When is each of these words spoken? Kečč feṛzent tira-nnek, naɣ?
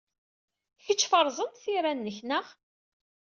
Kečč 0.83 1.01
feṛzent 1.11 1.59
tira-nnek, 1.63 2.17
naɣ? 2.23 2.45